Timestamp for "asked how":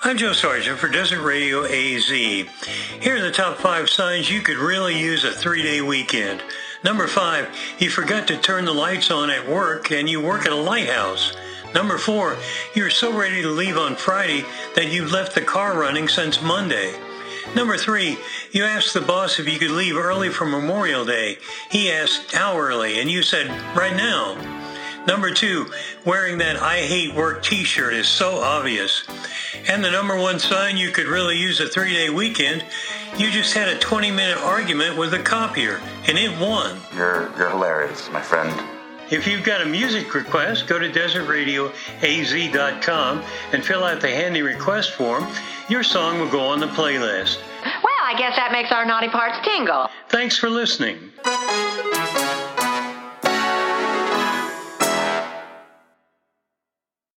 21.90-22.56